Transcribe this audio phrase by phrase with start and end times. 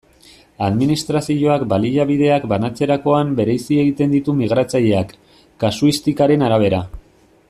[0.67, 5.13] Administrazioak baliabideak banatzerakoan bereizi egiten ditu migratzaileak,
[5.67, 6.83] kasuistikaren arabera.